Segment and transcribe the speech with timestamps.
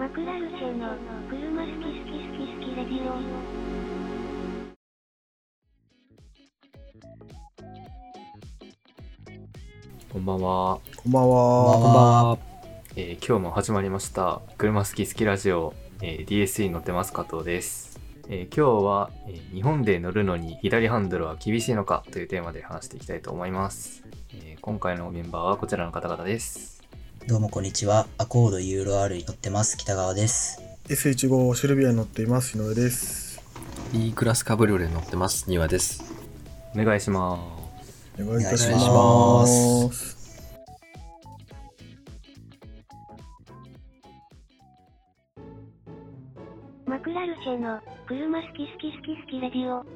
[0.00, 0.96] マクラルチェの
[1.28, 3.20] 車好き好き好き好きレディオ。
[10.10, 12.24] こんばんは、こんばんこんばんは。
[12.30, 12.38] は。
[12.96, 14.40] えー今日も始まりました。
[14.56, 26.79] 車好き好きラジオ、えー DSE に乗ってます加藤です、えー今日は、えー日本で乗るのに左ハンドルは厳しいのかというテーマで話していきたいと思います、えー今回のメンバーはこちらの方々です
[27.30, 28.08] どうもこんにちは。
[28.18, 29.76] アコードユーロ R に乗ってます。
[29.76, 30.60] 北川です。
[30.88, 32.58] S15 シルビアに乗っています。
[32.58, 33.40] 井上です。
[33.92, 35.48] B クラスカブリオレに乗ってます。
[35.48, 36.02] 庭です。
[36.74, 37.34] お願いしま
[38.18, 38.94] お願いいたしお願いしま。
[39.42, 40.16] ます
[46.86, 49.86] マクラルチェの車好き好き好き好きレディオ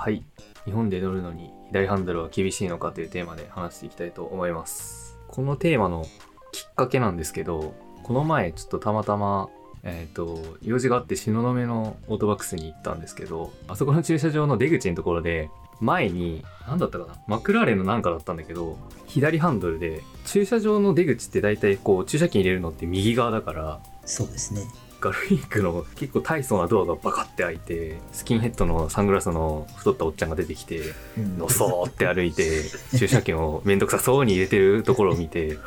[0.00, 0.24] はい
[0.64, 6.06] 日本で乗るのに左ハンドルは厳しいのかというテーマで話していきたいと思いますこのテーマの
[6.52, 9.50] きっかけなんですけどこの前ちょっとたまたま
[9.82, 24.62] えっ、と用事があって東雲のオートバックスに行ったんですけどあそこの駐車場の出口のところで前に何だったかなマクラーレンのなんかだったんだけど左ハンドルで駐車場の出口って大体こう駐車機に入れるのって右側だからそうですね。
[25.00, 30.80] ガルフィンクの結構大層なドアがバカって開いてスキンヘッドのサングラスの太ったおっちゃんが出てきて
[31.16, 32.62] うんのそーって歩いて
[32.96, 35.58] 駐車券をめんどくさそうに入れてるところを見て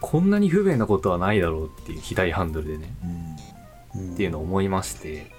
[0.00, 2.94] こんなに不便なことはないだろうっていう左ハンドルでね
[3.96, 5.30] うん、っていうのを思いまして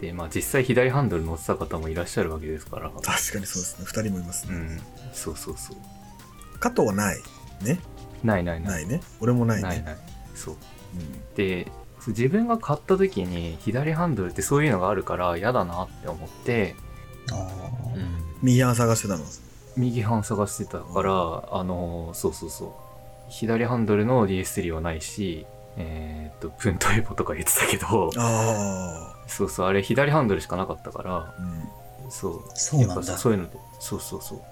[0.00, 3.84] でまあ実際左ハンドル乗ってた方もいらっしゃるわけですから確かにそうですね。
[3.84, 4.56] 二人もいますね。
[4.56, 4.80] うん
[5.12, 7.16] そうそうそう加藤はない。
[7.62, 7.78] ね。
[8.22, 9.00] ないないないないね。
[9.20, 9.62] 俺もないね。
[9.62, 9.96] ないない
[10.34, 11.70] そううんで
[12.10, 16.74] 自分が買った時に左ハンドルってそういうのがあるから嫌だなって思って。
[17.30, 17.48] あー。
[18.42, 19.24] 右半探してたの？
[19.76, 22.70] 右半探してたからあのそうそうそう。
[23.28, 28.10] 左ハンドルの DS3 はないしえーっとプントエボとか言ってたけど。
[28.16, 31.16] あそうそうあれ左ハンドルしかなかったから。
[31.16, 31.34] あ。
[32.04, 32.10] うん。
[32.10, 32.42] そう。
[32.54, 33.02] そうなんだ。
[33.02, 34.42] そういうのでそうそうそう。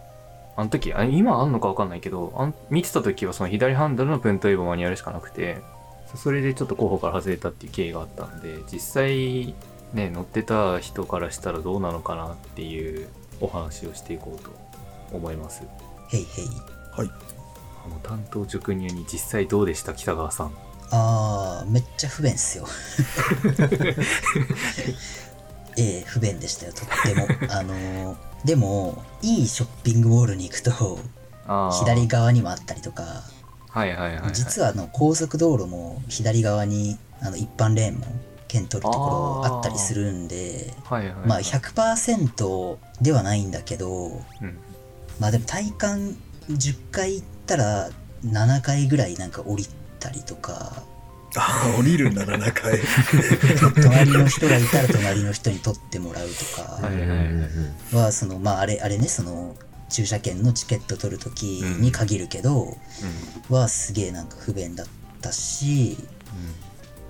[0.55, 5.59] あの時あ今あんのか分かんないけどあん見てた時はその左ハンドルのプントエボマニュアルしかなくて
[6.13, 9.55] そそれでちょっと候補から外れたっていう経緯があったんで実際
[9.95, 13.09] ね乗ってた人からしたらどうなのかなっていう
[13.41, 14.51] お話をしていこうと
[15.17, 15.63] 思います
[16.13, 16.27] へいへい。
[16.93, 17.11] はい。
[17.85, 19.95] あの担当直入に実際どうでした？
[19.95, 20.53] 北川さん
[20.91, 22.67] あー、めっちゃ不便っすよ。
[25.79, 27.27] ええ不便でしたよ、とっても。
[27.51, 30.99] あのーでも、いいショッピングモールに行くと、
[31.71, 33.23] 左側にもあったりとか、
[33.73, 38.07] はいはいはい、はい、実はあの高速道路も左側にあの一般レーンも
[38.47, 41.27] 県取るところあったりするんで、はいはいはい。
[41.27, 44.59] まあ100%ではないんだけど、うん。
[45.19, 46.17] まあでも体感
[46.51, 47.91] 10回行ったら
[48.27, 49.67] 7回ぐらいなんか降り
[49.99, 50.85] たりとか、
[51.35, 52.79] ああ、降りるんだな、中へ。
[53.83, 56.73] 隣の人がいたら隣の人に取ってもらうとか。
[56.75, 57.97] はいはいはい。
[57.97, 59.57] は、そのまああれ、あれね、その
[59.93, 62.77] 駐車券のチケット取るときに限るけど、
[63.49, 64.87] はすげえなんか不便だっ
[65.21, 65.97] たし、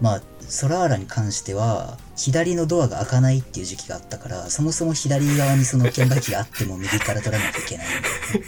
[0.00, 7.86] まあ、ソラーラに関しては、左のドアが開かないっていう時期があったから、そもそも左側にその券売機があっても右から取らなきゃいけない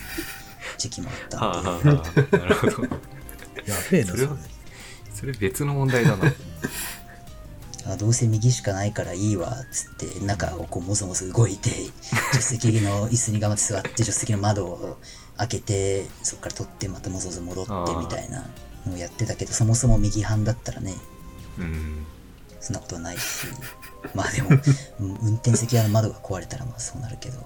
[0.76, 2.02] 時期もあったはあ、んで、はあは
[2.32, 2.82] あ、 なるほど。
[2.82, 2.88] や
[3.90, 4.28] べえな、それ。
[5.14, 6.32] それ別の問題だな
[7.86, 11.90] あどうせ右しかないからいいわ、つって中をこうもそもそ動いて、助
[12.32, 14.98] 手席の椅子に頑張って座って、助手席の窓を
[15.36, 18.46] 開けて、そこから取ってまたもそもそ戻ってみたいな
[18.86, 20.94] のをやってたけど、そもそも右半だったらね、
[21.58, 22.06] うん
[22.60, 23.46] そんなことはないし。
[24.14, 24.58] まあでも、うん
[25.22, 27.38] 運転席側の窓が壊れたらまあそうなるけど。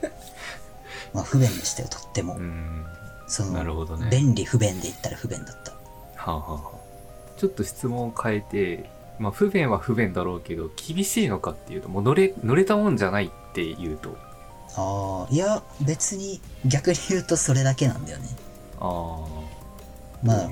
[1.14, 2.34] まあ不便でしたよ、とっても。
[2.34, 2.84] うん
[3.26, 5.72] その、なるほどね便利不便で言ったら不便だった。
[5.72, 14.16] はあ、はあはあ、ちょっと質問を変えて、まあ、不便は不便だろうけど厳しいのかっていうともう乗れ乗れたもんじゃないっていうと
[14.76, 18.28] ああ、いや、別に逆に言うとそれだけなんだよね。
[18.80, 19.26] ああ
[20.22, 20.50] まあ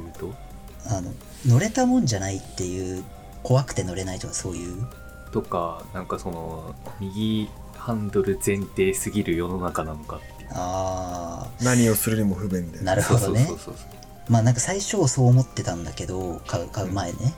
[0.86, 1.12] あの、
[1.46, 3.04] 乗れたもんじゃないっていう、
[3.42, 4.86] 怖くて乗れないとかそういう？
[5.32, 12.78] とかなんかその右ハンドル前提すぎる世の中なのかっていうあ何をするにも不便で。
[12.78, 13.58] あ、なるほどねそう。
[13.58, 13.84] そうそう
[14.28, 17.18] まあなんか最初そう思ってたんだけど、買う、買う前ね。
[17.20, 17.32] そう、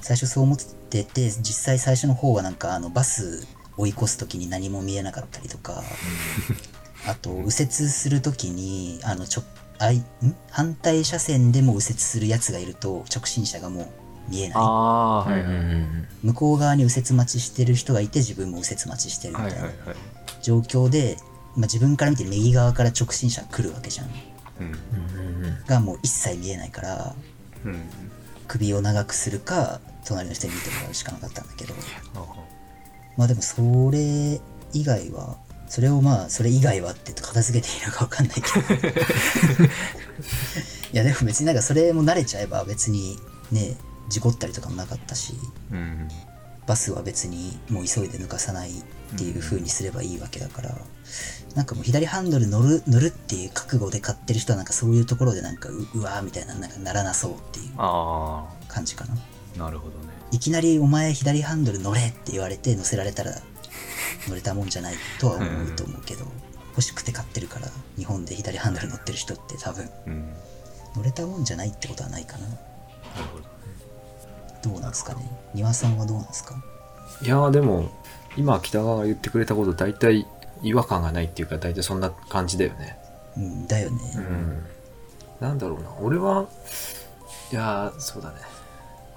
[0.00, 3.46] 最初そう思ってて実際最初の方はなんかあのバス
[3.76, 5.82] 追い越す時に何も見えなかったりとか
[7.06, 9.42] あと右折する時にあのちょ
[9.78, 10.04] あいん？
[10.50, 13.86] 反対車線でも右折するやつがいると直進車がもう
[14.30, 15.86] 見えうん、なああーはいはい、い
[16.22, 19.68] 向こう側に右折待ちしてる人がいて自分も右折待ちしてるみたいな。
[20.42, 21.16] 状況で
[21.56, 24.06] まあ、自分から見て右側から直進車来るわけじゃん。
[24.60, 24.70] うんう
[25.42, 25.64] んうん。
[25.66, 27.14] がもう一切見えないから
[27.64, 27.74] うん
[28.50, 31.74] 首を長くするか隣の人に見てもらうしかなかったんだけど。
[32.16, 32.26] あ
[33.16, 34.40] まあでもそれ
[34.72, 35.36] 以外は
[35.68, 39.64] それをまあそれ以外はって片付けていいのか分かんないけど。
[40.92, 43.16] いやでも別になんかそれも慣れちゃえば別に
[43.52, 43.76] ね
[44.08, 45.34] 事故ったりとかもなかったし。
[45.70, 46.08] うん。
[46.66, 48.70] バスは別にもう急いで抜かさない
[49.14, 50.76] っていう風にすればいいわけだから、
[51.54, 59.14] なんかもう左ハンドル乗る乗るっていう覚悟で買ってる人はなんかそういうところでなんかううわーみたいななんかならなそうっていうあ感じかな。
[59.14, 60.12] あなるほどね。
[60.32, 63.32] いきなりお前左ハンドル乗れって言われて乗せられたら
[64.28, 66.24] 乗れたもんじゃないとは思うと思うけど、
[66.70, 70.32] 欲しくて買ってるから日本で左ハンドル乗ってる人って多分うん。
[70.96, 72.46] 乗れたもんじゃないってことはないかな。
[72.48, 72.58] なる
[73.32, 73.44] ほど
[74.72, 75.30] どうなんですかね？
[75.54, 76.54] 庭さんはどうなんですか？
[77.22, 77.90] いやーでも
[78.40, 80.26] 今北川が言ってくれたこと大体
[80.62, 82.96] 違和感がないっていうか大体そんな感じだよね。
[83.36, 84.62] うんだよね、うん。
[85.40, 86.48] なんだろうな俺は
[87.52, 88.36] いやーそうだね。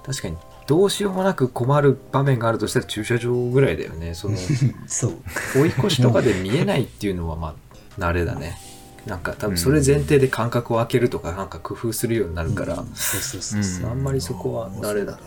[0.04, 0.36] 確かに
[0.66, 4.14] どうしようもなく困る場面があるとしたら駐車場ぐらいだよね。
[4.14, 4.36] その
[4.86, 5.12] そう。
[5.56, 7.54] 追い越しとかで見えないっていうのはまあ
[7.98, 8.58] 慣れだね。
[9.06, 12.86] なんか多分それ前提で間隔を空けるとかなんか工夫するようになるから、うん。
[12.94, 15.18] そうそうそうそう、あんまりそこは慣れだな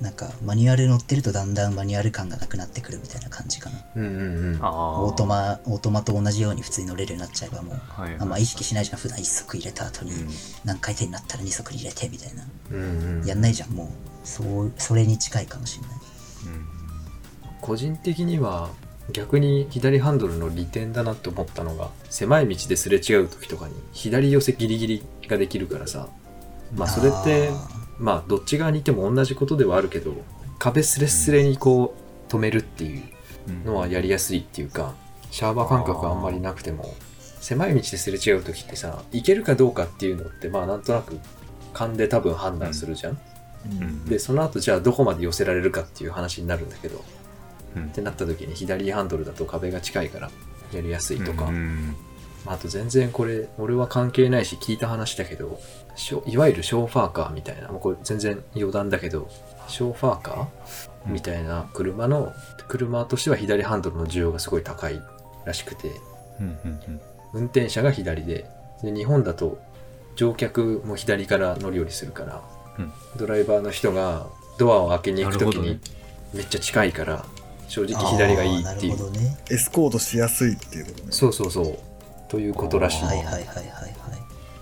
[0.00, 3.78] なんかマニュアル乗ってるとだんだんマニュアル感がなくなってくるみたいな感じかな。
[3.96, 4.58] うんうんうん。
[4.62, 8.10] ああオートマオートマと同じように普通に乗れるようになっちゃえばもう、はい。
[8.10, 10.28] はいあんま意識しないじゃん普段1足入れた後にうん。
[10.64, 12.46] 何回転になったら2足入れてみたいな。
[12.72, 13.26] うんうん。
[13.26, 13.88] やんないじゃんもう。
[14.22, 15.96] そうそれに近いかもしれない。
[17.66, 18.70] 個人的には
[19.12, 26.08] 逆に左ハンドルの利点だなって思ったのが狭い道ですれ違う時とかに左寄せギリギリができるからさ。
[26.74, 30.14] まあそれってあまあどっち側にいても同じことではあるけど
[30.58, 31.94] 壁すれすれにこ
[32.28, 33.02] う止めるっていう
[33.48, 34.94] うんのはやりやすいっていうか
[35.30, 36.94] シャーバー感覚があんまりなくても
[37.40, 41.18] 狭い道ですれ違う時ってさ行けるかどうかっていうのってまあなんとなく
[41.72, 43.18] 勘で多分判断するじゃん、
[43.66, 44.04] うん。
[44.06, 47.04] でその後じゃあどこまで寄せられるかっていう話になるんだけど
[47.76, 47.84] うん。
[47.84, 50.30] ってなった時に左ハンドルだと壁が近いから
[50.72, 51.94] やりやすいとか、うん。
[52.44, 55.60] まああと全然これ俺は関係ないし聞いた話だけど
[56.26, 57.68] いわゆるショーファーカーみたいな。
[57.68, 59.28] もうこれ全然余談だけど
[59.68, 60.46] ショーファーカー？
[61.06, 61.12] うん。
[61.12, 62.32] みたいな車の
[62.68, 65.00] 車としては左ハンドルの需要がすごい高い
[65.44, 65.90] らしくて。
[66.40, 67.00] うんうんうん。
[67.32, 68.44] 運転者が左で。
[68.82, 69.58] で日本だと
[70.16, 72.42] 乗客も左から乗り降りするから、
[72.78, 72.92] うん。
[73.16, 74.26] ドライバーの人が
[74.58, 75.80] ドアを開けに行く時に
[76.34, 77.24] めっちゃ近いから
[77.68, 78.96] 正ー直左がいいっていう。
[79.50, 81.06] エスコートしやすいっていうことね。
[81.10, 81.78] そうそうそう。
[82.28, 83.04] ということらしい。
[83.04, 83.96] はいはいはいはいはい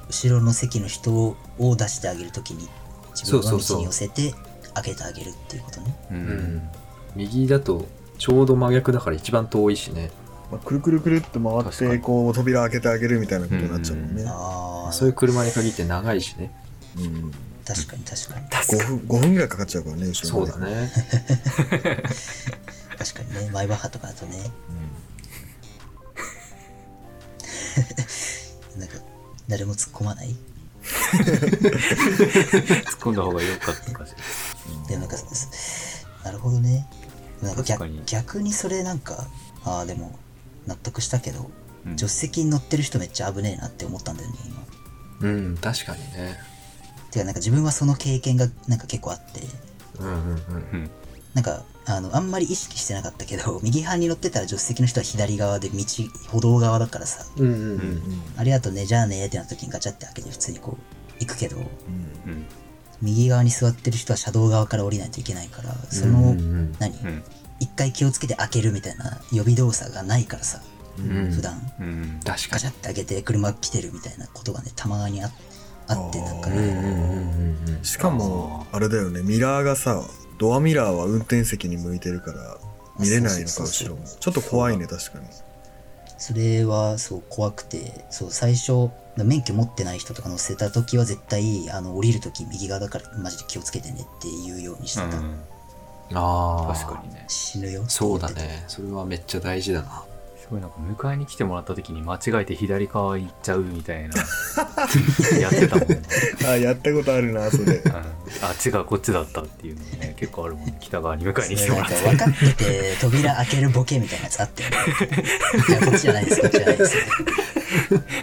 [0.09, 2.69] 後ろの席の人を出してあげるときに
[3.15, 4.35] 自分の道に寄せて
[4.75, 5.97] 開けてあげるっていうことね。
[6.11, 6.21] ううん。
[6.57, 6.71] ん、
[7.17, 7.87] 右だと
[8.19, 10.11] ちょうど真逆だから一番遠いしね。
[10.51, 16.53] まあ、くるくるくるって回ってこう扉開けてあげるみたいなことになっちゃうもんね、ああそういう車に限って長いしね。
[16.99, 17.33] うん。
[17.65, 18.47] 確かに確かに。
[18.47, 20.93] 5分 ,5 分ぐらいかかっちゃうからね後ろそうだね。
[22.99, 23.51] 確かにね。
[23.53, 24.51] マイバッハとかだとね。
[28.79, 28.99] なんか
[29.49, 30.29] 誰も突っ込まない。
[30.29, 30.99] 突っ
[33.01, 34.15] 込んだ方が良かったかし
[34.87, 36.87] でもなんかすなるほどね。
[37.43, 38.03] なんか逆確かに。
[38.07, 39.27] 逆にそれなんか
[39.65, 40.19] ああでも
[40.67, 41.51] 納得したけど
[41.85, 41.99] ら、うん。
[41.99, 44.37] 助手席に乗ってる人めっちゃ危ねえなって思ったんだよね
[45.21, 45.29] 今。
[45.31, 46.39] うん確かにね。
[47.11, 49.41] てかなんか自分はその経験がなんか結構あって。
[50.01, 50.41] うんうんうん
[50.73, 50.91] うん。
[51.35, 55.85] なんかあのあんまり意識してなかったけど 右派に乗ってたら助手席の人は左側で道
[56.31, 57.27] 歩道側だからさ。
[57.37, 57.69] うんうんううん。
[57.77, 61.63] んありがとうねじゃあねってなった時にガチャって開けて普通にこう行くけどうん。
[61.63, 62.47] うん。
[63.03, 66.97] 右側に座ってる人は車道側から降りないといけないからその、うんうん何？
[67.05, 67.23] うん。
[67.61, 70.63] 一回気をつけて開けるみたいな予備動作がないからさ
[70.99, 71.31] うん。
[71.33, 71.71] 普段。
[71.81, 72.21] うん。
[72.25, 75.31] 確かガチャって開けて車来てるみたいなことがねたまにあ
[75.87, 77.85] あってなんかにうんうんねうんうん。
[77.85, 80.03] しかもあれだよねミラーがさ
[80.39, 82.59] ドアミラーは運転席に向いてるから
[82.99, 85.27] 見れないのか後ろもちょっと怖いね確かに。
[86.17, 95.39] それはそう怖くてそう最初免許持ってない人とか乗せた時は絶対あの降りる時右側だからマジで気をつけてねっていうようにしてた、うん。
[96.15, 97.25] ああ確かにね。
[97.29, 98.65] 死ぬよそうだね。
[98.69, 100.05] それはめっちゃ大事だな
[100.55, 104.15] すごいなんか迎えに来てもらった時に間違えて左側行っちゃうみたいな。
[105.41, 106.03] やってたもんね、
[106.47, 107.75] あやったことあるなそれ。
[107.77, 108.03] うん、あ
[108.65, 110.77] 違うこっちだったっていうのもね結構あるもんね。
[110.81, 114.77] 北側に迎えに来てもらってなんか分かってて扉開けるボケみたいなやつあったよね。
[115.69, 116.97] いやこっちじゃないですこっちじゃないです。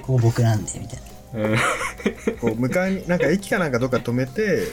[0.01, 0.99] ここ僕なんでみたい
[1.33, 1.49] な。
[1.49, 1.57] うん。
[2.39, 4.67] こう迎えになんか駅かなんかどっか止めて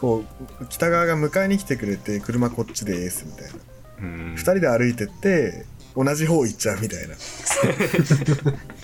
[0.00, 0.24] こ
[0.60, 3.52] う北側が迎えに来てくれて車こっちですみたいな。
[4.00, 4.34] うん。
[4.34, 7.16] 2人で歩いてってこ同じ方行っちゃうみたいな。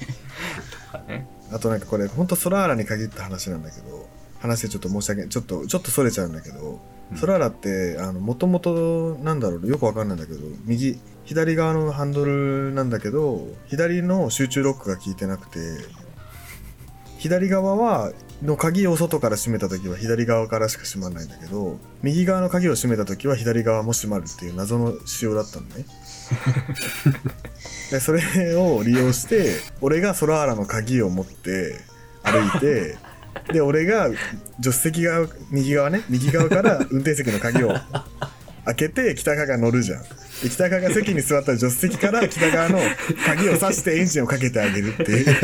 [1.09, 1.27] ね。
[1.53, 4.09] あとなんかこれ本当ソラーラに限った話なんだけど
[4.41, 6.81] 話でちょっと申し訳ないちょっとちょっとそれちゃうんだけど、
[7.13, 7.19] うん。
[7.19, 15.59] ソラーラってもともとなんだろうよくわかんないんだけど右左側のハンドルなんだけど左の集中ロックが効いてなくて
[17.19, 25.87] 左側はの鍵を外から閉めた時は左側からしか閉まらないんだけど右側の鍵を閉めた時は左側も閉まるっていう謎の仕様だったのね
[27.91, 31.81] でそれを利用して俺がソラーラの鍵を持って
[32.23, 32.97] 歩いて
[33.53, 34.19] で俺が助
[34.65, 37.75] 手席側右側ね右側から運転席の鍵を
[38.65, 40.03] 開けて北川が乗るじゃん。
[40.43, 42.79] で北川が席に座ったら助手席から北側の
[43.27, 45.27] 鍵を刺してエンジンをかけてあげるっていう。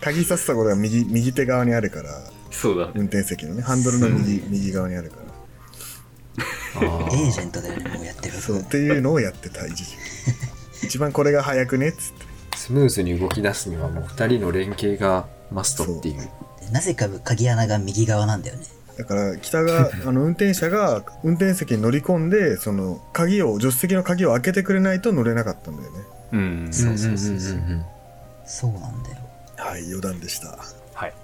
[0.00, 2.10] 鍵刺したことが右右手側にあるから
[2.50, 2.92] そうだね。
[2.94, 5.22] 運転席のねハンドルの右右側にあるから。
[5.22, 5.25] あ
[6.76, 8.34] エージェントだよねもうやってる。
[8.38, 9.96] そうっていうのをやってた一時。
[10.82, 12.26] 一番これが早くねっつって。
[12.56, 16.28] スムーズに動き出すにはもう2人の連携がマストっていう。
[16.72, 18.64] なぜか鍵穴が右側なんだよね。
[18.98, 25.98] だから北が あの運転者が運転席に乗り込んでその鍵を助手席の鍵を開けてくれないと乗れなかったんだよね。
[26.32, 26.68] うん。
[26.72, 27.56] そうそうそうそう。
[27.56, 27.84] うんうんうんうん
[28.46, 29.16] そうなんだよ。
[29.56, 30.56] はい余談でした。
[30.94, 31.14] はい。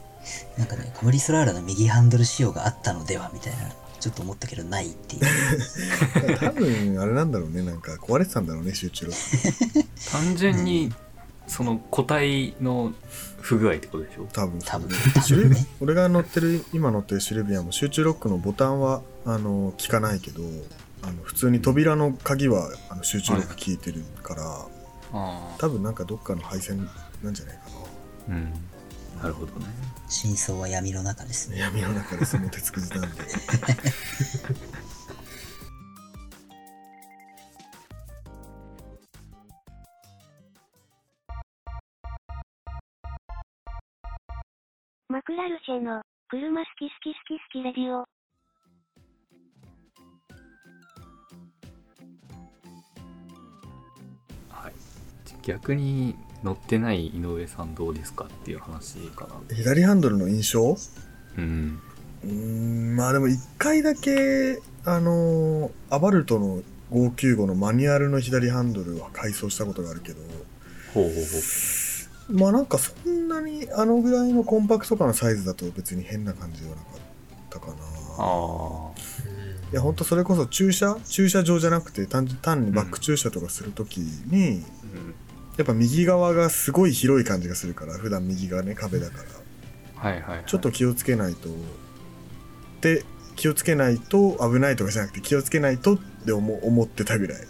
[0.59, 3.59] なんかねカムリソラーラの右ハンドル仕様があったのではみたいな
[4.03, 6.39] ちょっと思ったけどないっていう。
[6.39, 9.17] 多分あれなんだろうねなんか壊れてたんだろうね集中力。
[10.11, 10.93] 単純に
[11.47, 12.93] その個体の
[13.41, 14.27] 不具合ってことでしょ？
[14.33, 14.59] 多分。
[14.59, 14.91] 多分。
[15.23, 20.43] シル多分ね俺が乗ってる今乗ってるシルビアも集中ロックのボタンはあの効かないけど
[21.03, 24.67] あの普通に扉の鍵はあの集中ロック効いてるから、
[25.13, 26.89] あ多分なんかどっかの配線
[27.23, 28.53] なんじゃないかあうん。
[29.23, 29.67] なるほどね
[30.13, 31.59] 真相は闇の中ですなね。
[31.59, 33.23] 闇の中でその鉄くずなんで。
[45.09, 48.01] マクラルシェの、車好き好き好き好きレディオ。
[54.51, 54.73] はい。
[55.43, 59.57] 逆に乗ってない井上さんどうですかっていう話かな。
[59.57, 60.77] 左ハンドルの印象？
[61.39, 61.81] うん。
[62.25, 70.21] うーんまあでも一回だけあのーアバルトの595のマニュアルの左ハンドルは改装したことがあるけど。
[70.93, 72.33] ほうほうほう。
[72.33, 76.95] まあなんかそんなにあのぐらいのコンパクト感のサイズだと別に変な感じではなかっ
[77.51, 77.75] たかな。
[78.19, 78.91] あ
[79.73, 85.15] いやほんとそれこそ駐車駐車場じゃなくて単単にバック駐車とかするときに、あうん
[85.63, 89.25] やっぱ右側がすごい広い感じがするから普段右がね壁だから。
[89.95, 91.49] はいはい、はい、ちょっと気をつけないと。
[92.81, 93.05] で
[93.37, 97.47] 気をつけないと危ないとかじゃなくて気をつけないとって思思ってたぐらい。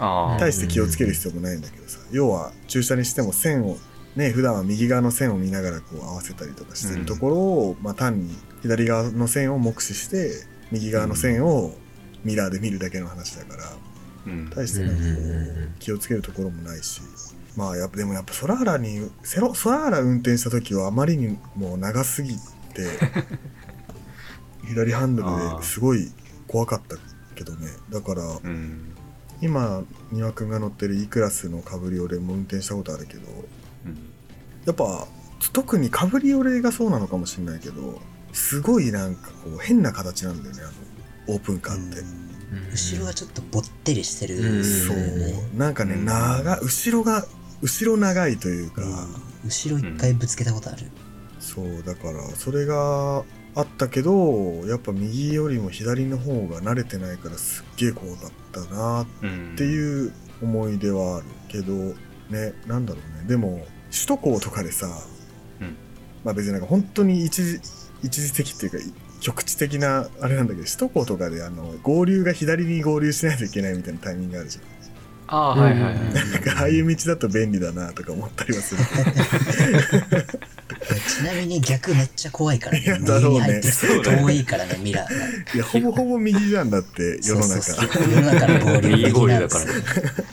[0.00, 2.00] ああ大して気をつける必要もないんだけどさ。
[2.10, 3.78] 要は駐車にしても線を
[4.16, 10.32] ね普段は右側の線を見ながらこう合わせたりとかしてるところを、まあ、単に左側の線を目視して
[10.72, 11.74] 右側の線を
[12.24, 13.72] ミラーで見るだけの話だから。
[14.26, 14.50] うん。
[14.50, 17.00] 大してなんかこう気をつけるところもないし
[17.56, 22.40] まあやっぱでもやっぱソラーラにセロソラーラ運転した時はあまりにもう長すぎて
[24.66, 26.10] 左ハンドルですごい
[26.46, 26.96] 怖かった
[27.34, 27.68] けどね。
[27.90, 28.88] だからうん。
[29.40, 29.82] 今
[30.12, 33.22] 丹羽君が乗ってる E クラスのカブリオレも運転したことあるけど
[33.86, 33.98] うん。
[34.64, 35.06] やっぱ
[35.52, 38.00] 特にカブリオレがそうなのかもしれないけど
[38.32, 40.66] すごいなんかこう変な形なんだよねあ
[41.30, 42.02] のオープンカーって。
[42.70, 44.36] 後ろがちょっとぼってりしてる。
[44.36, 44.64] うん。
[44.64, 44.96] そう。
[44.96, 46.04] ねなんかねうん。
[46.04, 47.26] 長後ろが
[47.62, 48.82] 後ろ長いというか、
[49.44, 50.90] 後ろ一回ぶつけたことある、
[51.38, 61.72] そうだからそれがあったけどやっぱ右よりも左の方が慣れてないからすっげえ怖かったなうんっていう思い出はあるけど
[62.30, 63.28] ねなんだろうね。
[63.28, 64.86] でも首都高とかでさ、
[65.60, 65.76] うん。
[66.24, 67.60] まあ別になんか本当に一時
[68.02, 68.78] 一時的っていうか
[69.20, 74.64] 局地的なあれなんだけど首都高とかであの合流が左に合流しないといけないみたいなタイミングがあるじゃん
[75.32, 78.82] ああはいはいはい、うんなんかああいう道だと便利だなとか思ったりはする。
[81.08, 83.40] ちなみに逆めっちゃ怖いからいやねだろうね。
[83.40, 84.18] 右に入ってそうだね。
[84.18, 85.26] 遠いからねミラーが。
[85.54, 88.12] いやほぼほぼ右じゃんだって 世の中そうそうそう。
[88.12, 90.24] 世の中の合流右合流右なんですよだからね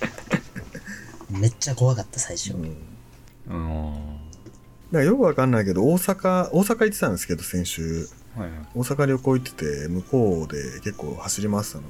[1.39, 2.75] めっちゃ怖かった最初、うん。
[3.47, 3.93] うん。
[4.91, 8.09] だからよくわかんないけど大阪大阪行ってたんですけど先週。
[8.35, 8.59] はいはい。
[8.75, 11.83] 大阪旅行行ってて向こうで結構走り回ってたの。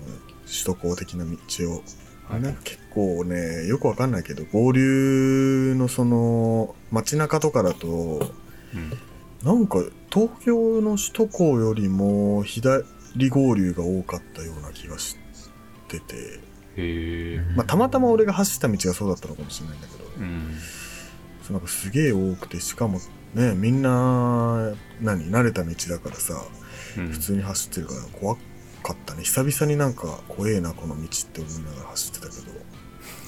[0.45, 1.37] 首都高的な道
[1.71, 1.83] を。
[2.29, 2.41] はい。
[2.41, 8.93] なんか結構ねよくわかんないけど合流のその街中とかだとうん。
[9.43, 9.79] なんか
[10.11, 12.83] 東京の首都高よりも左
[13.29, 15.15] 合流が多かったような気がし
[15.87, 16.39] てて。
[17.55, 20.55] まあ、たまたま俺が走った道がそうだったのかもしれないんだけど、うん。
[21.41, 22.99] そうなんかすげえ多くてしかも
[23.33, 26.33] ねみんな何慣れた道だからさ
[26.97, 27.07] うん。
[27.09, 29.23] 普通に走ってるから怖かったね。
[29.23, 32.41] 久々になんか怖えなこの道って思いながら走ってたけど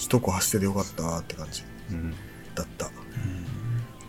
[0.01, 2.11] 首都高走っててよかったって感じうん。
[2.55, 2.85] だった。
[2.85, 2.95] だか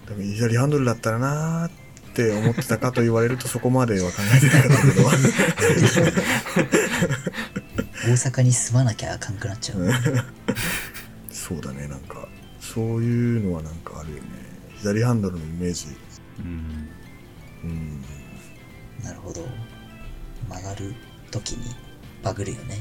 [0.09, 5.05] ら左ハンドルだったらなーって思ってたかと言われるとそこまでは考えてなかったけど。
[8.05, 9.87] 大阪に住まなきゃあかんくなっちゃう。
[11.31, 12.27] そうだねなんか。
[12.59, 14.23] そういうのはなんかあるよね。
[14.79, 15.89] 左ハンドルのイメージ。
[16.39, 16.89] うん。
[17.65, 18.03] うん。
[19.05, 19.47] なるほど。
[20.49, 20.95] 曲がる
[21.31, 21.75] 時に
[22.23, 22.79] バグるよね。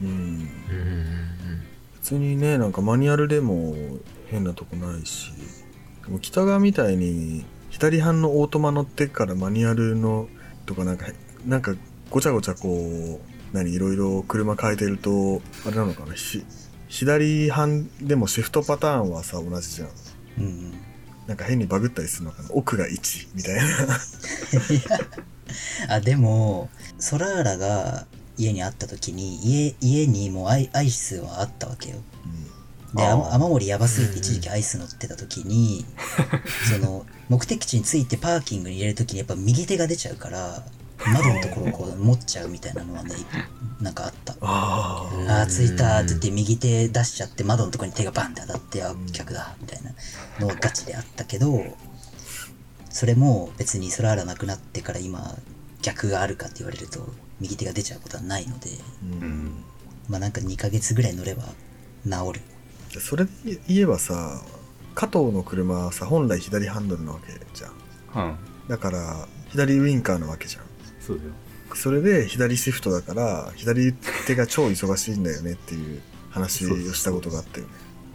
[0.00, 1.71] うんうん
[2.02, 3.74] 通にねなんかマニュアルでも
[4.28, 5.32] 変なとこないし
[6.04, 10.28] でも北川みたいに左半のオートマ乗ってからマニュアルの
[10.66, 11.06] とかなんか
[11.46, 11.74] なんか
[12.10, 16.44] ごちゃごちゃこう何いろいろ車変えてるとあれなのかなひ
[16.88, 19.88] 左半でもシフトパターンはさ同じじゃん。
[20.38, 20.72] うんうん。
[21.26, 22.48] なんか変にバグったりするのかな。
[22.52, 23.62] 奥が1みたいな。
[25.96, 26.68] あ、でも、
[26.98, 31.96] ソラーラが家にあった時に、家、家にもうアイアイスはあったわけよ。
[32.94, 33.30] で、あー。
[33.30, 35.84] あ雨漏りやばすぎて一時期アイス乗ってた時に、
[36.70, 40.64] その、目的地に着いてパーキングに入れる時にやっぱ右手が出ちゃうから、
[41.04, 43.14] 窓のところをこう持っちゃうみたいなのはね、
[43.80, 44.36] なんかあった。
[44.40, 49.92] あうんああ、着いたって言って右手出しちゃって窓のところに手がバンって当たって、あ、客だ、みたいな
[50.40, 51.64] のがガチであったけど、
[52.90, 55.36] それも別にソラーラなくなってから今、
[55.80, 57.08] 逆があるかって言われると、
[57.42, 58.72] 右手が出ちゃうことはないので、ー、
[59.04, 59.44] う、うん。
[59.46, 59.64] ん
[60.08, 61.44] まあなんか2ヶ月ぐらい乗れば
[62.04, 62.40] 治る。
[62.94, 63.30] でそれで
[63.68, 64.42] 言えばさ
[64.94, 68.26] 加藤の車はさ本来左ハンドルなわけじゃん。
[68.26, 68.36] うん。
[68.68, 70.64] だから左ウインカーなわけじゃん。
[71.00, 71.30] そうだよ。
[71.74, 73.92] それで左シフトだから左
[74.26, 77.72] 手が超忙しいんだよねっていう話をしたことがあったよね。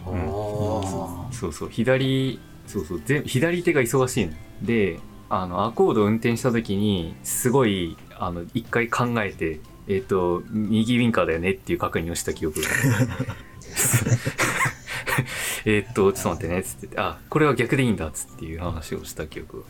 [0.08, 0.20] うん。
[0.20, 1.70] あそうそう。
[1.70, 3.02] 左そうそう。
[3.06, 4.34] 全左手が忙しいの。
[4.62, 12.68] であのアコード運転した時にすごいあの一回考えてえっ、と右ウインカーだよねっていう確認をした記憶が。
[15.66, 19.66] えっとちょっと待ってねっつってあこれは逆でいいんだっつっていう話をした記憶が。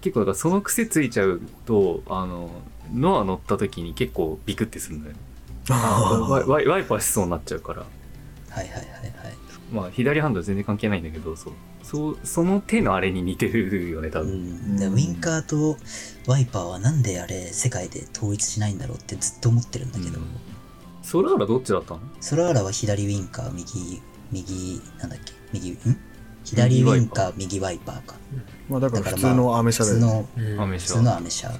[0.00, 2.50] 結構だからその癖ついちゃうとあの
[2.92, 5.16] ノア乗った時に結構ビクってするんだよ
[6.48, 7.80] ワイワイパーしそうになっちゃうから。
[7.82, 7.86] は
[8.62, 9.49] いはいはいはい。
[9.72, 11.52] まあ左ハンドル全然関係ないんだけどそう。
[11.82, 15.76] そうその手のあれに似てるよね多う分、ん、でウインカーと
[16.26, 20.26] ワイパーはなんであれ世界で統一しないんだろうってずっと思ってるんだけど、うん。
[21.02, 22.00] ソラーラどっちだったの？
[22.20, 25.76] ソラーラは左ウインカー、右、右、なんだっけ、右、ん？
[26.44, 28.16] 左ウインカー、右ワイパーか。
[28.68, 30.60] まあだから普通のアメ車だよね、普通の、うん。
[30.60, 30.86] アメ車。
[30.86, 31.52] 普通のアメ車。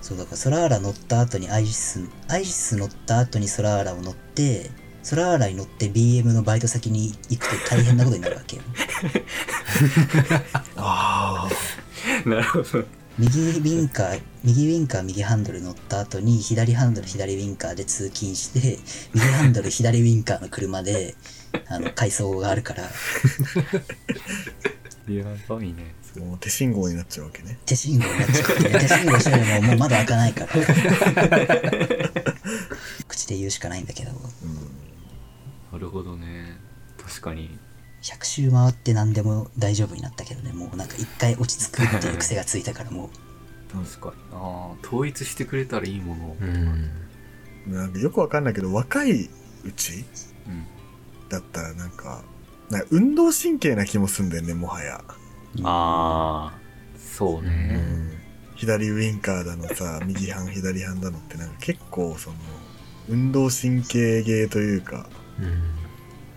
[0.00, 4.70] そうだからソラーラ乗った後にアイシス、アイシス乗った後にソラーラを乗って、
[5.02, 8.62] ソラーラに乗って BM のバイト先に行くと大変なことになるわけよ。
[10.76, 11.48] あ
[12.24, 12.84] なるほど
[13.18, 18.78] 右ウインカー、右ウインカー、右ハンドル乗った後に左ハンドル、左ウインカーで通勤して、
[19.12, 21.14] 右ハンドル、左ウインカーの車で、
[21.68, 22.84] あの、階層があるから、
[25.12, 25.94] やばいね。
[26.16, 27.58] あもう手信号になっちゃうわけね。
[27.66, 30.50] 手信号になっちゃって、手信号してももう窓開かないから。
[33.08, 34.14] 口で言うしかないんだけど、う
[34.46, 34.54] ん。
[34.54, 34.59] な
[35.80, 36.56] るほどね。
[37.02, 37.58] 確かに。
[38.02, 43.10] 100周回って何でも大丈夫になったけどね、もうなんか一回落ち着くっていう癖がついたからも
[43.72, 44.14] 確かに。
[44.32, 46.24] ああ統一してくれたらいいもの。
[46.26, 46.90] をうん。
[47.66, 49.28] なんかよくわかんないけど若い
[49.64, 50.04] うち
[50.46, 50.66] うん
[51.28, 52.22] だったらなんか
[52.70, 55.04] なんか運動神経な気もすんだよねもはや、
[55.56, 56.58] う、ああ
[56.98, 58.20] そうね。
[58.56, 62.36] 左ウインカーだのさ 右半左半だのってなんか結構その
[63.08, 65.19] 運動神経ゲーというかうん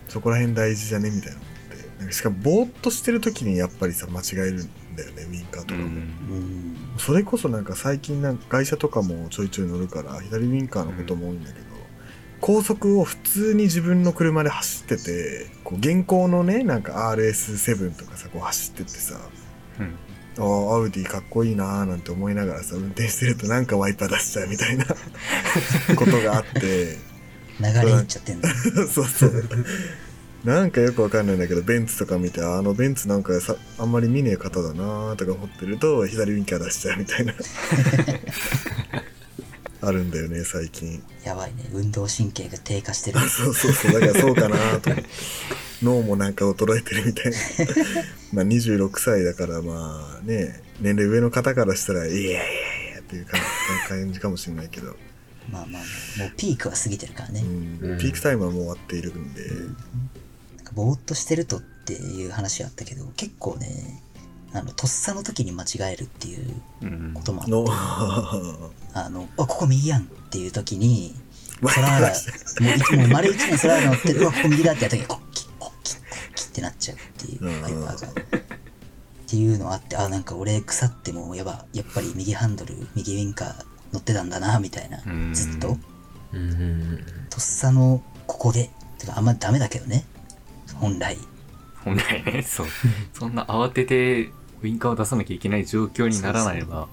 [0.08, 1.98] そこら辺大事じゃねみたいな思って。
[1.98, 5.92] なんかしかもぼーっとしてる時にやっぱりさ間違えるんだよねウインカーとかも、うん。
[5.92, 11.64] うん、それこそなんか最近なんか会社とかもちょいちょい乗るから左ウインカーのことも多いんだけど、
[12.40, 19.18] 高速を普通に自分の車で走っててこう現行のねなんか RS7 とかさこう走ってってさ
[19.80, 19.94] うん。
[20.36, 24.84] ああアウディかっこいいなーなんて思いながらさ運転してるとなんかワイパー出しちゃうみたいな
[25.96, 26.98] ことがあって
[27.60, 28.48] 流れいっちゃってんだ。
[28.92, 29.48] そうそう。
[30.44, 37.32] なんかよくわかんないんだけどベンツとか見てああのベンツなんかさあんまり見ねえ方だなーとか思ってると左ウインカー出しちゃうみたいな。
[39.80, 41.02] あるんだよね最近。
[41.24, 43.20] やばいね、運動神経が低下してる。
[43.20, 43.92] そうそうそう。
[43.92, 44.90] だからそうかなと。
[44.90, 45.04] 思って
[45.82, 47.38] 脳もなんか衰えてるみたいな。
[48.32, 52.34] まあ26歳だからまあね年齢上の方からしたらいやいやい
[52.94, 53.40] やっていう感
[53.88, 54.96] 感じかもしれないけど
[55.50, 55.82] まあまあ
[56.18, 57.90] まあもうピークは過ぎてるからね、うん。
[57.92, 57.98] うん。
[57.98, 59.42] ピークタイムはもう終わっているんで、
[60.56, 64.02] なんかぼーっとしてるとっていう話があったけど結構ね
[64.52, 67.10] あのとっさの時に間違えるっていううん。
[67.14, 67.50] こともあって。
[67.52, 67.64] の
[68.94, 71.14] あのあここ右やんっていう時に
[71.60, 77.62] わソラーラかりましたもう一もう丸一年ソラーラ乗ってうわここ右だってやった時にコッキッコッキッコッキッってなっちゃうっていううん。
[77.62, 78.08] ワイパーが。
[78.08, 83.54] っていうのあってあなんか俺腐ってもやばやっぱり右ハンドル右ウインカー
[83.94, 85.00] 乗ってたんだなみたいな。
[85.06, 85.32] うん。
[85.32, 85.68] ずっと。
[85.68, 88.70] とっさのここで。
[88.98, 90.04] てかあんまダメだけどね。
[90.74, 91.16] 本来。
[91.84, 92.42] 本来ね。
[92.42, 92.66] そう。
[93.12, 94.30] そんな慌てて
[94.62, 96.88] ウインカーを出さなきゃいけない状況にならないのが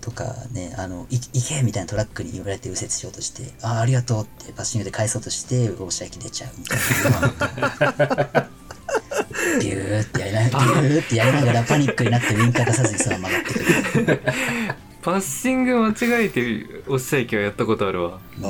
[0.00, 6.78] とかねあのい行けみたいなトラックに言われて右折しようとしてあありがとうってパッシングで返そうとして放射液出ちゃうみたい
[8.36, 8.48] な。
[9.60, 14.20] ビューってやりなビューってやりながらパニックになってウインカー出さずにそのまま曲がってくる
[15.06, 18.18] パッシング間違えておっしゃいきはやったことあるわ。
[18.42, 18.46] あ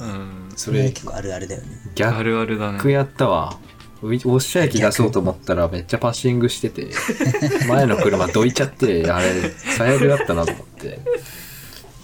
[0.00, 0.48] うあ、ん。
[0.48, 1.68] これそれ結構あるあるだよね。
[1.86, 2.90] あ逆るあるだね。
[2.90, 3.58] やったわ。
[4.00, 6.88] ウィウォッシャー液出そうと思ったらめっちゃパッシングしてて
[7.68, 9.32] 前の車どいちゃってあれ
[9.76, 10.98] 最悪だったなと思って。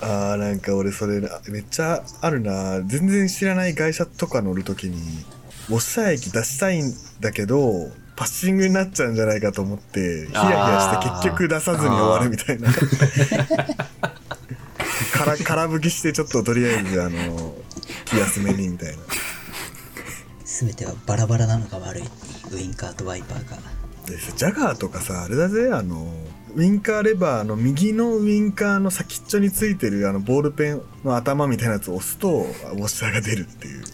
[0.03, 2.83] あーなんか俺それめっちゃあるな。
[2.87, 4.98] 全然知らない会社とか乗るときに
[5.70, 12.68] ウォッシャー液出したいんだけどパッシングになっちゃうんじゃないかと思ってヒヤヒヤして結局出さずに終わるみたいな。
[15.12, 17.54] から空吹きしてちょっととりあえずあの
[18.07, 18.98] 気休めにみたいな。
[20.44, 22.02] 全てはバラバラなのが悪い。
[22.50, 23.57] ウインカーとワイパーが
[24.07, 26.12] でジャガーとかさあれだぜあの
[26.57, 33.85] ウインカーレバーの右のウインカーの先っちょについてるあのボールペンの頭みたいなやつを押すとウォッシャーが出るっていう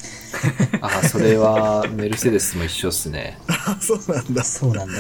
[0.80, 3.38] あそれはメルセデスも一緒っすね。
[3.48, 4.42] あそうなんだ。
[4.44, 4.94] そうなんだ。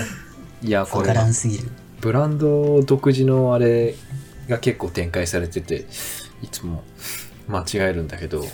[0.62, 1.68] いやこれわからんすぎる。
[2.00, 3.94] ブランド独自のあれ
[4.48, 5.86] が結構展開されてて
[6.42, 6.82] いつも
[7.48, 8.44] 間違えるんだけど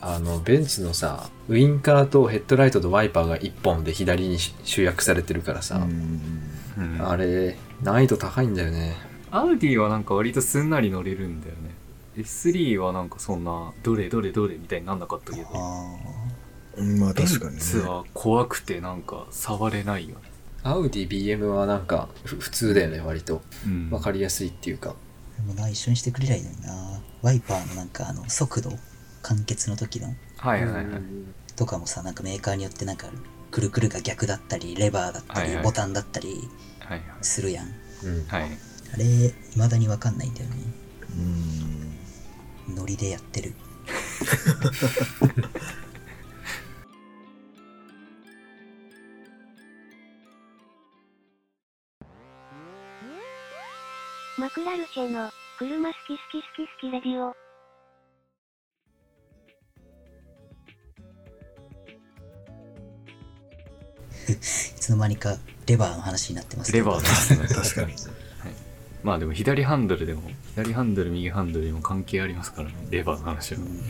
[0.00, 6.40] あのベンツのさウインカーとヘッドライトとワイパーが1本で左に集約されてるからさ、うん
[6.78, 7.08] うん。
[7.08, 8.96] あれ難易度高いんだよね。
[9.30, 11.74] アウディはなんか割とすんなり乗れるんだよね
[12.16, 15.48] S3 はなんかそんなどれどれどれみたいになんなかったけど。
[15.54, 15.96] あ
[16.76, 17.60] うんまあベ確かにね。
[17.88, 20.22] は怖くてなんか触れないよね。
[20.62, 23.42] アウディ BM はなんかふ普通だよね割と。
[23.66, 23.90] うん。
[23.90, 24.94] 分かりやすいっていうか。
[25.38, 27.00] あもうな一緒にしてくれりゃいいのにな。
[27.22, 28.70] ワイパーのなんかあの速度
[29.22, 30.14] 完結の時の。
[30.38, 31.02] はいはいはい。
[31.56, 33.08] とかもさなんかメーカーによってなんか
[33.50, 35.64] くるくるが逆だったりレバーだったり、はいはい。
[35.64, 36.48] ボタンだったり
[36.80, 37.02] はい。
[37.22, 37.66] するやん。
[38.04, 38.24] うん。
[38.26, 38.50] はい。
[38.92, 39.04] あれ
[39.52, 40.56] 未だにわかんないんだよね。
[41.16, 41.85] うん
[42.68, 43.54] ノリでやってる。
[54.38, 57.34] マクラルチェの車好き好き好き好きレディオ。
[64.28, 67.46] いつの間にかレバーの話になってますけどレバーですね。
[67.48, 67.94] 確かに
[69.06, 70.22] まあでも左ハンドルでも
[70.56, 73.60] 左ハンドル右ハンドルでも関係ありますからねレバーの話は。
[73.60, 73.80] うん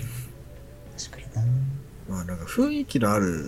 [0.98, 2.16] 確かにな。
[2.16, 3.46] まあなんか雰囲気のある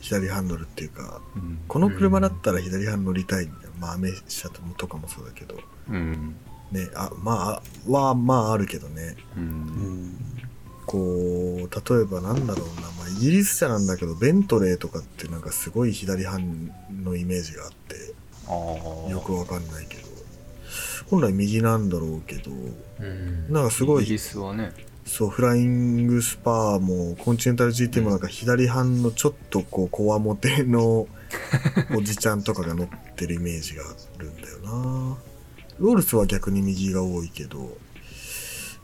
[0.00, 1.58] 左ハンドルっていうかうん。
[1.66, 5.58] この車だったら左ハンドル乗りたいみたいなまあアメ車とかもそうだけど。
[5.88, 6.36] うん。
[6.70, 9.16] ねあまあはまああるけどね。
[9.38, 9.46] ううん。
[10.08, 10.18] ん
[10.84, 16.70] こう例えばなんだろうな、まあ、イギリス車なんだけどベントレーとかってなんかすごい左半
[17.02, 18.14] のイメージがあって
[19.10, 20.05] よくわかんないけど
[21.08, 22.50] 本来右なんだろうけど
[23.00, 23.52] うん。
[23.52, 24.72] なんかすごいイギリスはね。
[25.04, 31.06] そうフライングスパーもコンチネンタル GT もなんか左半のちょっとこうこわもての
[31.96, 35.16] おじちゃんとかが乗ってるイメージがあるんだよな。
[35.78, 37.78] ロールスは逆に右が多いけど、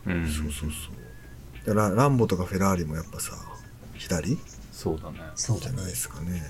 [0.05, 0.25] うん。
[0.25, 1.67] そうそうそう。
[1.67, 3.33] だからランボとかフェラーリもやっぱさ
[3.97, 4.37] 左？
[4.71, 5.19] そうだね。
[5.35, 6.43] そうじゃないですかね。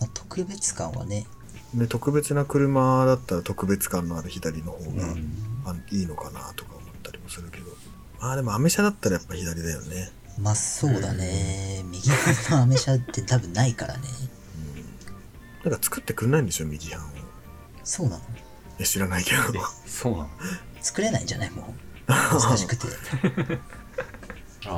[0.00, 1.26] まあ、特別感はね、
[1.74, 5.32] で特別な車だったら特別感のある左の方うが、ん、
[5.66, 7.66] あいいのかなとか思ったりもするけど。
[8.20, 10.10] まあでもアメ車だったらやっぱ左だよね。
[10.40, 14.00] まあそうだね、右半のアメ車って多分ないからね。
[15.64, 15.70] うん。
[15.70, 17.08] なんか作ってくんないんでしょ右半を。
[17.10, 17.12] い
[17.84, 18.22] そうなの？
[18.78, 19.36] や知らないけど。
[19.38, 19.42] え
[19.88, 20.28] そうなの？
[20.80, 21.50] 作れないんじゃない？
[21.50, 21.74] もう。
[22.10, 22.86] 難しくて。
[24.66, 24.70] あー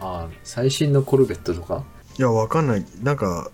[0.00, 1.84] あー最新のコルベットとか？
[2.18, 2.84] いやわかんない。
[3.02, 3.50] なんか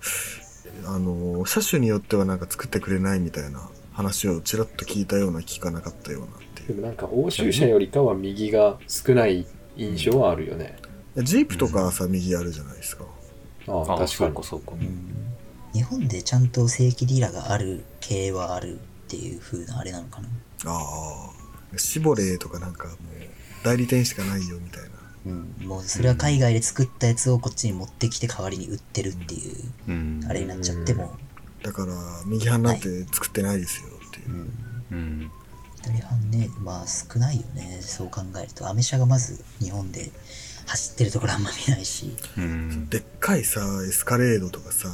[0.87, 6.68] あの車種によってはなんか作ってくれないみたいな話をちらっと聞いたような聞かなかったようなっていう。
[6.68, 9.46] でもなんか欧州車よりかは右が少ない
[9.77, 10.79] 印象はあるよね、
[11.16, 13.05] ジープとかはさ右あるじゃないですか。
[13.68, 14.09] あああ確かに。
[14.09, 14.72] そうかそうか。
[14.72, 15.14] うん。
[15.72, 20.29] 日本でちゃんと正規ディーラーがある系はあるっていう風なあれなのかな。
[20.66, 21.33] あ
[21.75, 21.79] あ。
[21.79, 22.96] シボレーとかなんかもう
[23.64, 24.88] 代理店しかないよみたいな
[25.27, 30.21] うん、もうそれは海外で作ったやつをこっちに持ってきて代わりに売ってるっていううん。
[30.29, 31.17] あれになっちゃっても、
[31.62, 31.93] だから
[32.27, 34.31] 右半なんて作ってないですよっていう。
[34.31, 34.53] う、ん、
[34.93, 35.31] うん。
[35.83, 38.69] 左半ねまあ少ないよねそう考えると。
[38.69, 40.11] アメ車がまず日本で
[40.67, 42.17] 走ってるところあんま見ないし。
[42.39, 42.89] うん。
[42.89, 44.89] でっかいさエスカレードとかさ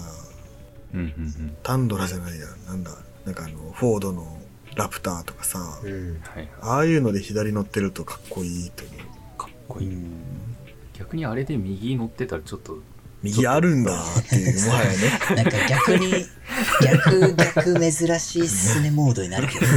[0.94, 1.56] うんうん。
[1.62, 2.46] タンドラじゃないや。
[2.66, 2.90] なんだ
[3.26, 4.38] なんかあのフォードの
[4.76, 6.20] ラプターとかさ、うん。
[6.22, 6.48] はいはい。
[6.62, 8.96] ああいうので左乗ってるとかっこいいと思う
[9.72, 10.06] こいい、うん。
[10.94, 12.78] 逆にあれで右乗ってたらちょっと
[13.22, 14.96] 右あるんだっていうもはやね。
[15.36, 16.26] なんか逆に
[16.82, 19.66] 逆逆珍しいっすねモードになるけど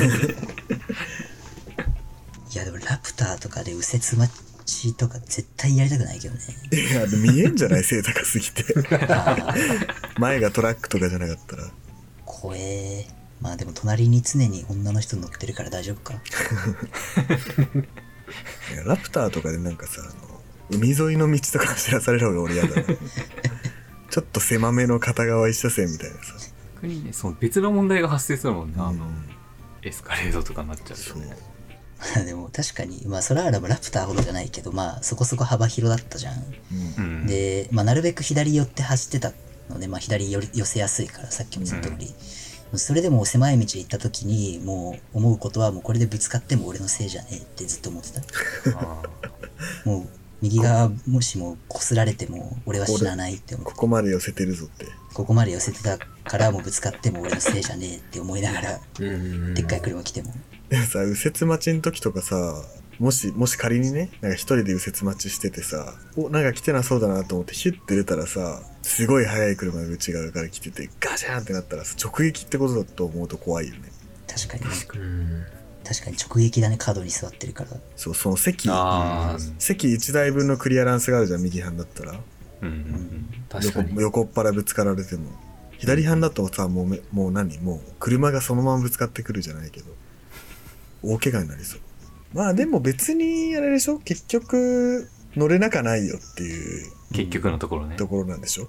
[2.51, 4.33] いやでもラプターとかで右折待
[4.65, 6.41] ちとか絶対やりたくないけどね。
[6.71, 8.63] いや見えんじゃない背高すぎて。
[10.17, 11.69] 前がトラックとかじゃなかったら。
[12.25, 13.07] 怖え。
[13.41, 16.19] まあでも隣に常に女の人乗ってるから大丈夫か
[18.85, 22.83] ラプターとかでなんかさあの海沿いの道とか走らされる方が俺嫌だな。
[24.09, 26.23] ちょっと狭めの片側一車線みたいなさ。
[26.75, 29.29] 逆にねその別の問題が発生するもんね、あのうん。
[29.81, 31.13] エスカレードとかになっちゃうそう。
[31.13, 31.35] とね
[32.25, 36.43] でも確かにまあソラーラもラプターほどじゃないけどまあそこそこ幅広だったじゃん。
[36.97, 37.03] うん。
[37.03, 37.27] うん。
[37.27, 39.33] で、まあ、なるべく左寄って走ってた
[39.69, 42.13] ので、まあ、左寄り寄せやすいからさっきも言った通り、
[42.77, 48.21] それでも狭い道行った時にもう思うことはもうこれでぶつかっても俺のせいじゃねえってずっと思ってた。
[48.79, 49.03] あ
[49.85, 50.07] もう
[50.41, 54.85] 右側もしも擦られても俺は死なないって思ってここまで寄せてるぞって。
[55.13, 60.33] ここまで寄せてたからもうぶつかっても俺のせいじゃねえって思いながらでっかい車来ても。
[60.69, 62.35] でもさ右折待ちの時とかさ
[62.99, 73.91] もしもし仮にねなんか一人で右折待ちしててさおなんか来てなそうだなと思ってヒュッて出たらさすごい速い車が内側から来ててガシャンってなったらさ直撃ってことだと思うと怖いよね。
[74.27, 74.63] 確かに。
[74.63, 75.43] ねうん。
[75.83, 76.77] 確かに直撃だね。
[76.77, 77.71] 角に座ってるから。
[77.95, 78.69] そうその席
[79.59, 82.13] 席1台分のクリアランスがあるじゃん右半だったら。
[82.13, 82.17] ー
[82.61, 83.29] うんうん。
[83.49, 83.89] 確かに。
[83.89, 85.31] 横横っ腹ぶつかられても。
[85.77, 87.59] 左半だとさもうめもう何？
[87.59, 89.93] もう車がそのままぶつかってくるじゃないけど。
[91.03, 91.81] 大怪我になりそう
[92.35, 93.97] まあでも別にあれでしょ？
[93.99, 97.95] 結局乗れなかないよっていう結局のところね。
[97.95, 98.67] ところなんでしょ、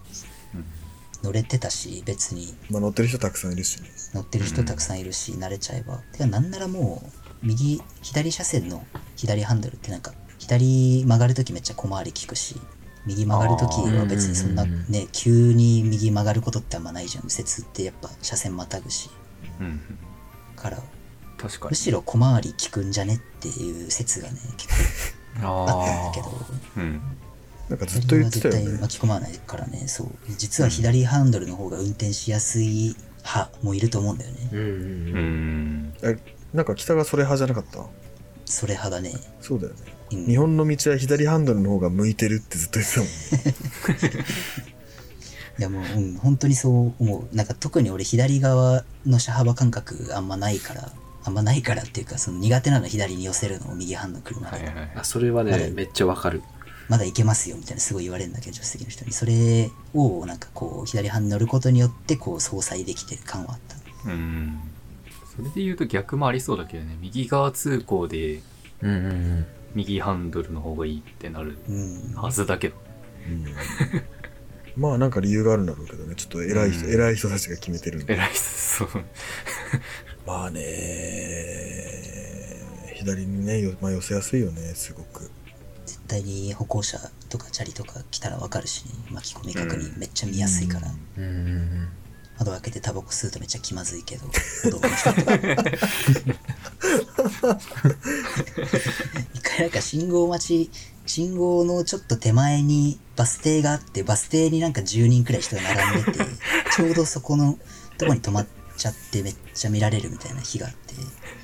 [1.22, 2.54] 乗れてたし別に。
[2.70, 3.88] まあ、乗ってる人たくさんいるしね。
[4.14, 5.98] 乗ってる人たくさんいるし、慣れちゃえば。
[6.12, 7.10] てかなんならもう
[7.42, 12.60] 右左車線の左ハンドルってなんか左曲がるときめっちゃ小回り効くし
[13.04, 14.92] 右曲がるときは別にそんなうんうんうん。
[14.92, 17.24] ね急に右曲がることってあんまないじゃん。
[17.24, 19.10] 右折ってやっぱ車線またぐし。
[19.58, 19.80] うんうん。
[20.54, 20.78] から
[21.38, 21.70] 確かに。
[21.70, 24.68] むしろ小回り効くんじゃねっていう説がね 結
[25.42, 26.46] 構あったんだあけど。
[26.76, 27.00] うん。
[27.68, 30.08] なんかずっと言ってたよ左は絶対ね巻き込まないからねそう。
[30.38, 34.48] 実は左ハンドルの方が運転しやすい派もいると思うんだよね。
[34.52, 35.92] あうんうん。
[36.54, 37.84] なんか北がそれ派じゃなかった？
[38.44, 39.80] それ派だね、そうだよね。
[40.12, 40.26] うん。
[40.26, 43.08] 日本の道は左ハンドルの方が向いてるってずっと言ってたもん
[45.58, 47.36] いやもう、うん、本当にそう思う。
[47.36, 50.92] なんか特に俺左側の車幅感覚あんまないから、
[51.26, 54.90] あんまないからっていうか、その苦手なの左に寄せるのを右半の車で、はいはいはい。
[54.94, 56.42] あそれはまだねめっちゃわかる。
[56.88, 59.12] まだいけますよみたいなすごい言われるんだけど、助手席の人に。
[59.12, 64.10] それをなんかこう、左半に乗ることによってこう、相殺できてる感はあった。
[64.10, 64.60] うん。
[65.36, 68.40] それで言うと逆もありそうだけどね右側通行で
[68.80, 69.46] うんうんうん。
[69.74, 72.14] 右ハンドルの方がいいってなるうん。
[72.14, 72.76] はずだけど。
[74.76, 76.14] まあなんか理由があるんだろうけどね。
[76.14, 76.92] ちょっと偉い人、うん。
[76.92, 78.88] 偉い人たちが決めてるんで偉いっすそう
[80.26, 80.60] まあね
[82.94, 85.30] 左にね、よまあ、寄せやすいよねすごく
[85.84, 90.88] 絶対に歩行者とかチャリとか来たらわかるしね、巻き込み確認めっちゃ見やすいから。
[91.18, 91.88] うんうんうん
[92.38, 94.26] 窓開けてタバコ吸うとめっちゃ気まずいけど。
[99.34, 100.70] 一回なんか信号待ち、
[101.06, 106.18] 信号のちょっと手前にバス停があって、バス停になんか10人くらい人が並んでて、
[106.76, 107.58] ちょうどそこの
[107.96, 110.94] とこに止まっちゃってめっちゃ見られるみたいな日があって、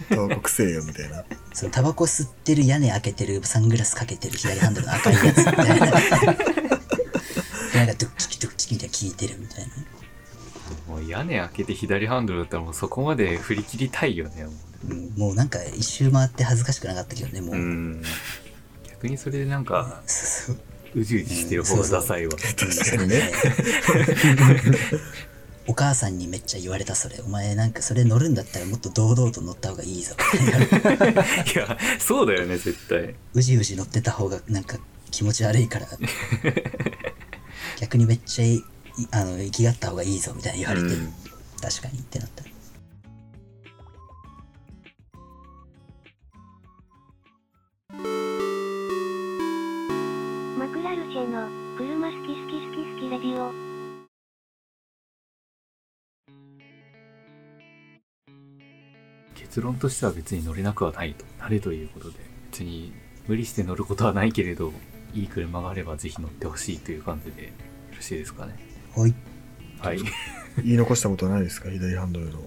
[0.08, 1.24] タバコくせえよみたいな。
[1.52, 5.86] そのタバコ吸ってる屋根開けてるサングラスかけてる左ハンドルの赤いやつみたいな。
[5.86, 5.92] で
[7.74, 9.70] なんかドゥッチキドゥッチキみたいな聞いてるみたいな。
[10.88, 14.46] もう屋根開けて左ハンドルだったらもうそこまで振り切りたいよね
[15.16, 15.34] もう。
[15.34, 17.54] なんか一周回って恥ずかしくなかったけどね、もう。
[17.56, 18.02] ううん。
[18.88, 20.02] 逆にそれでなんか
[20.94, 22.32] うじうじしてる方がダサいわ。
[22.32, 23.32] 確かにね
[25.68, 27.20] お母さんにめっちゃ言われたそれ。
[27.24, 30.16] お前なんかそれ乗るんだったらもっと堂々と乗った方がいいぞ。
[31.54, 33.14] いやそうだよね絶対。
[33.34, 34.78] うじうじ乗ってた方がなんか
[35.10, 35.86] 気持ち悪いから。
[37.80, 38.62] 逆にめっちゃい
[39.10, 41.12] あの生きがった方がいいぞみたいに言われて、うん、
[41.60, 42.42] 確かにってなった。
[50.58, 53.61] マクラルシェの車好き好き好き好きレディオ
[59.34, 61.24] 結論としては別に乗れなくはないと。
[61.40, 62.16] 慣れということで、
[62.50, 62.92] 別に
[63.26, 64.72] 無理して乗ることはないけれど、
[65.14, 67.50] いい車があればぜひ乗ってほしいという感じでよ
[67.96, 68.54] ろしいですかね？
[68.96, 69.14] はい。
[69.80, 69.98] はい。
[70.64, 71.70] 言い残したことはないですか？
[71.70, 72.38] 左ハンドルの。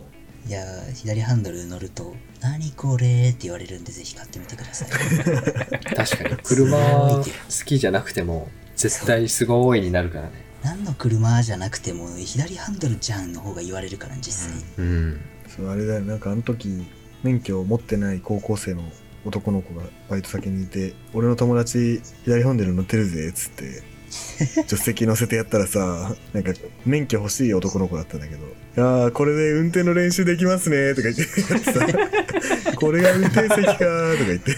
[0.48, 4.90] いやー、左ハンドル乗ると、何これって言われるんで、ぜひ買ってみてください。
[5.96, 7.24] 確かに車好
[7.66, 10.32] きじゃなくても絶対すごいになるからね
[10.64, 14.64] 何の車じゃなくても、左ハンドルじゃんの方が言われるから、実際。
[14.78, 15.22] うん
[15.56, 16.02] そう、あれだよ。
[16.02, 16.86] なんかあの時、
[17.24, 18.84] 免許を持ってない高校生の
[19.26, 23.96] 男の子がバイト先にいて、俺の友達左ハンドル乗ってるぜ、つって。
[24.16, 26.54] 助手席乗せてやったらさ、なんか
[26.86, 31.24] 免許欲しい男の子だったんだけど、いやーこれで運転の練習できますねとか言って
[31.72, 31.86] さ、
[32.80, 34.54] これが運転席かーとか言って、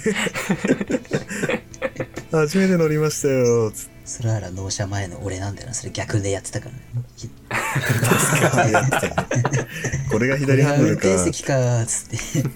[2.38, 3.98] 初めて乗りましたよ、つって。
[4.06, 5.74] それなら納車前の俺なんだよな。
[5.74, 6.82] それ逆でやってたからね。
[8.68, 9.68] ひやってたね
[10.12, 11.08] これが左ハンドルか。
[11.08, 12.50] 転席かつって。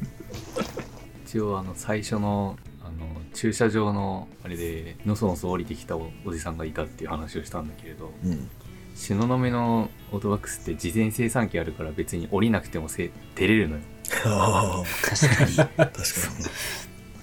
[1.25, 8.49] 一応あの最初のあの駐車場のあれでのそのそ降りてきたおおじさんがいたっていう話をしたんだけれどうん。
[8.93, 13.81] 東雲のオートバックスって事前生産機あるから別に降りなくてもせ出れるのよ
[14.25, 15.59] あ確かに。
[15.59, 16.03] あ、確か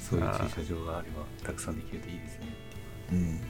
[0.08, 2.46] そういう駐車場があれば たくさんできるといいですね
[3.12, 3.18] に。
[3.18, 3.40] うん。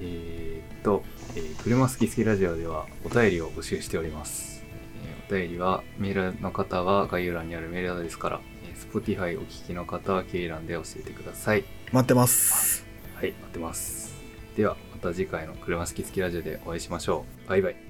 [0.00, 1.04] えーっと、
[1.36, 4.64] えー車好き好きラジオではお便りを募集しております。
[5.30, 11.64] えーお便りはメールの方は概要欄にあるメールアドレスから、えー Spotify お聞きの方は経由欄で教えてください。
[11.92, 12.86] 待ってます。
[13.14, 14.14] はい、待ってます。
[14.56, 17.48] では、また次回の車好き好きラジオでお会いしましょう。
[17.48, 17.89] バイバイ。